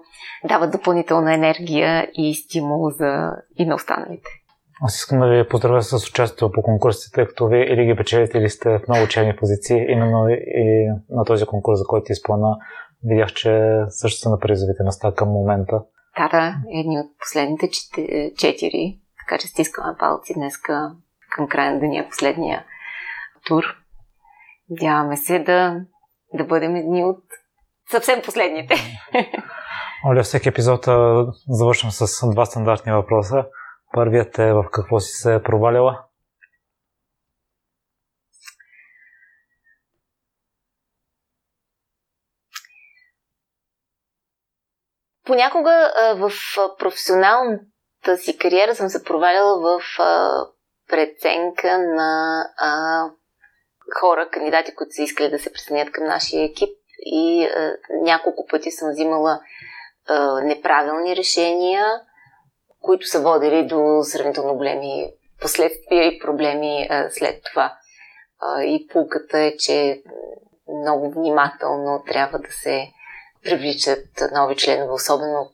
[0.49, 4.30] дават допълнителна енергия и стимул за и на останалите.
[4.82, 8.38] Аз искам да ви поздравя с участието по конкурсите, тъй като вие или ги печелите,
[8.38, 9.86] или сте в много учебни позиции.
[9.88, 12.57] Именно и на този конкурс, за който изпълна,
[13.05, 15.80] видях, че също са на призовите места към момента.
[16.16, 17.68] Да, да, едни от последните
[18.36, 19.01] четири
[19.31, 20.59] така че стискаме палци днес
[21.31, 22.64] към края на деня, последния
[23.47, 23.64] тур.
[24.70, 25.81] Надяваме се да,
[26.35, 27.24] да бъдем едни от
[27.91, 28.74] съвсем последните.
[30.07, 30.85] Оля, всеки епизод
[31.49, 33.45] завършвам с два стандартни въпроса.
[33.93, 36.05] Първият е в какво си се е провалила?
[45.24, 46.31] Понякога в
[46.78, 47.64] професионалната
[48.16, 50.30] си кариера съм се проваляла в а,
[50.88, 53.05] преценка на а,
[54.01, 58.70] хора, кандидати, които са искали да се присъединят към нашия екип и а, няколко пъти
[58.70, 59.40] съм взимала
[60.09, 61.84] а, неправилни решения,
[62.80, 67.76] които са водили до сравнително големи последствия и проблеми а, след това.
[68.40, 70.03] А, и пулката е, че
[70.80, 72.88] много внимателно трябва да се
[73.44, 75.51] привличат нови членове, особено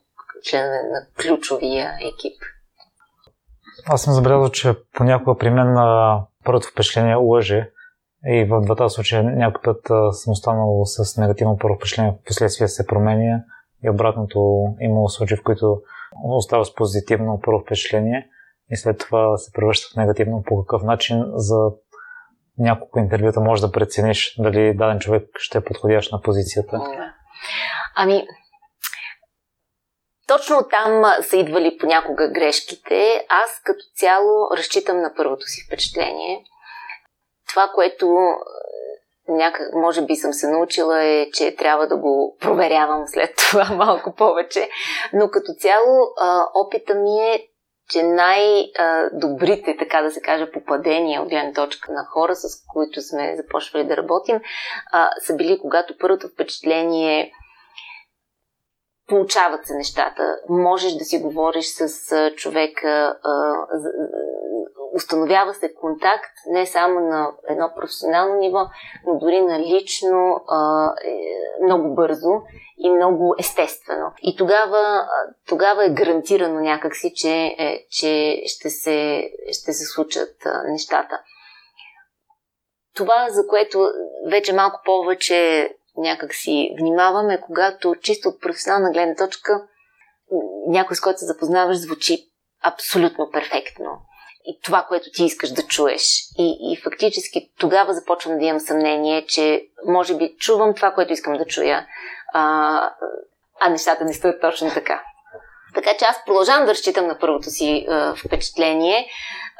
[0.49, 2.41] членове на ключовия екип.
[3.85, 5.75] Аз съм забелязал, че понякога при мен
[6.45, 7.69] първото впечатление лъже
[8.25, 12.87] и в двата случая някой път съм останал с негативно първо впечатление, в последствие се
[12.87, 13.43] променя
[13.83, 15.81] и обратното имало случаи, в които
[16.23, 18.27] остава с позитивно първо впечатление
[18.71, 20.43] и след това се превръща в негативно.
[20.47, 21.57] По какъв начин за
[22.57, 26.81] няколко интервюта може да прецениш дали даден човек ще е подходящ на позицията?
[27.95, 28.27] Ами,
[30.27, 33.25] точно там са идвали понякога грешките.
[33.29, 36.43] Аз като цяло разчитам на първото си впечатление.
[37.49, 38.17] Това, което
[39.27, 44.15] някак, може би съм се научила е, че трябва да го проверявам след това малко
[44.15, 44.69] повече.
[45.13, 46.13] Но като цяло
[46.55, 47.47] опита ми е,
[47.89, 53.35] че най-добрите, така да се каже, попадения от гледна точка на хора, с които сме
[53.35, 54.39] започвали да работим,
[55.21, 57.31] са били когато първото впечатление
[59.07, 60.35] получават се нещата.
[60.49, 63.17] Можеш да си говориш с човека,
[64.95, 68.59] установява се контакт не само на едно професионално ниво,
[69.05, 70.41] но дори на лично
[71.05, 72.29] е, много бързо
[72.77, 74.11] и много естествено.
[74.21, 75.07] И тогава,
[75.47, 80.35] тогава е гарантирано някакси, че, е, че ще, се, ще се случат
[80.67, 81.21] нещата.
[82.95, 83.91] Това, за което
[84.29, 89.67] вече малко повече някак си внимаваме, когато чисто от професионална гледна точка
[90.67, 92.19] някой, с който се запознаваш, звучи
[92.63, 93.85] абсолютно перфектно.
[94.45, 96.03] И това, което ти искаш да чуеш.
[96.37, 101.33] И, и фактически тогава започвам да имам съмнение, че може би чувам това, което искам
[101.33, 101.87] да чуя,
[102.33, 102.91] а,
[103.61, 105.03] а нещата не стоят точно така.
[105.75, 109.07] Така че аз продължавам да разчитам на първото си а, впечатление,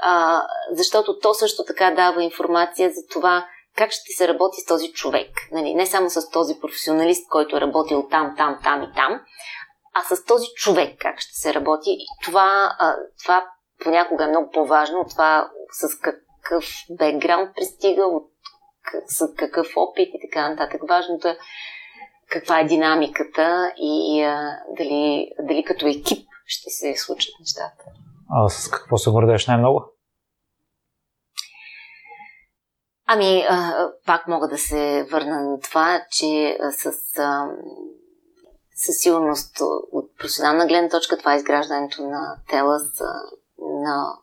[0.02, 3.48] а, защото то също така дава информация за това
[3.78, 5.30] как ще се работи с този човек.
[5.52, 5.76] Нали?
[5.76, 9.22] Не само с този професионалист, който е работил там, там, там и там,
[9.94, 11.90] а с този човек как ще се работи.
[11.90, 12.78] И това,
[13.24, 13.46] това
[13.84, 16.66] понякога е много по-важно това с какъв
[16.98, 18.32] бекграунд пристига, от,
[19.08, 20.82] с какъв опит и така нататък.
[20.90, 21.38] Важното е
[22.30, 24.22] каква е динамиката и
[24.78, 27.84] дали, дали като екип ще се случат нещата.
[28.30, 29.97] А с какво се гордееш най-много?
[33.08, 33.46] Ами,
[34.06, 36.92] пак мога да се върна на това, че с,
[38.76, 39.58] със сигурност
[39.92, 43.06] от професионална гледна точка това е изграждането на Телас а,
[43.60, 44.14] на,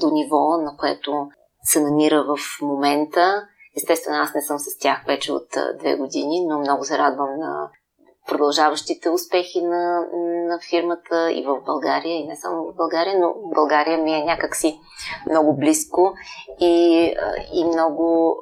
[0.00, 1.28] до ниво, на което
[1.62, 3.46] се намира в момента.
[3.76, 7.70] Естествено, аз не съм с тях вече от две години, но много се радвам на
[8.30, 10.06] продължаващите успехи на,
[10.48, 14.78] на фирмата и в България, и не само в България, но България ми е някакси
[15.30, 16.14] много близко
[16.60, 16.74] и,
[17.54, 18.36] и много,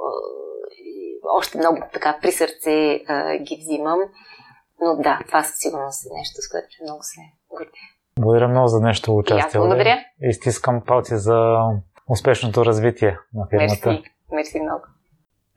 [1.38, 3.00] още много така при сърце
[3.40, 3.98] ги взимам.
[4.80, 7.20] Но да, това със сигурност е нещо, с което много се
[7.50, 7.70] гордя.
[8.20, 9.60] Благодаря много за нещо участие.
[9.60, 9.98] благодаря.
[10.22, 11.56] И стискам палци за
[12.10, 13.88] успешното развитие на фирмата.
[13.88, 14.82] Мерси, мерси много.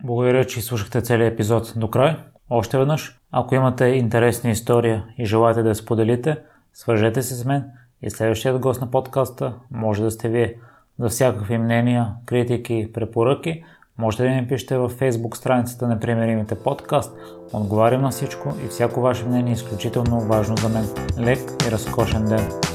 [0.04, 2.18] Благодаря, че слушахте целият епизод до край.
[2.54, 6.38] Още веднъж, ако имате интересна история и желаете да я споделите,
[6.74, 7.64] свържете се с мен
[8.02, 10.56] и следващият гост на подкаста може да сте вие.
[11.00, 13.64] За всякакви мнения, критики, препоръки,
[13.98, 17.18] можете да ни пишете във Facebook страницата на Примеримите подкаст.
[17.54, 20.86] Отговарям на всичко и всяко ваше мнение е изключително важно за мен.
[21.20, 22.71] Лек и разкошен ден!